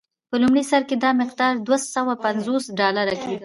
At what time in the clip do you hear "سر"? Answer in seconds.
0.71-0.81